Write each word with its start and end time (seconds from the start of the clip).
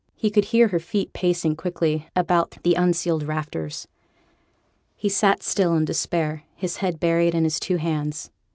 He 0.15 0.31
could 0.31 0.45
hear 0.45 0.69
her 0.69 0.79
feet 0.79 1.13
pacing 1.13 1.57
quickly 1.57 2.09
about 2.15 2.49
through 2.49 2.63
the 2.63 2.73
unceiled 2.73 3.21
rafters. 3.21 3.87
He 4.95 5.09
sate 5.09 5.43
still 5.43 5.75
in 5.75 5.85
despair, 5.85 6.41
his 6.55 6.77
head 6.77 6.99
buried 6.99 7.35
in 7.35 7.43
his 7.43 7.59
two 7.59 7.77
hands. 7.77 8.31